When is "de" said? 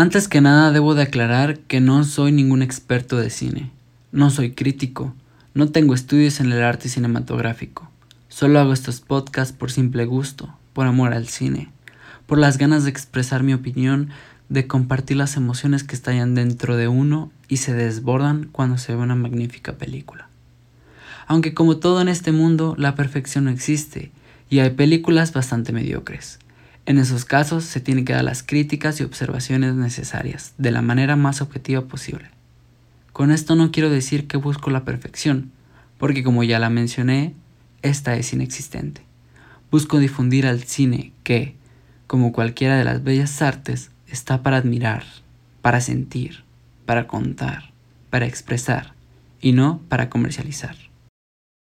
0.94-1.02, 3.18-3.28, 12.84-12.90, 14.48-14.66, 16.78-16.88, 30.58-30.72, 42.76-42.82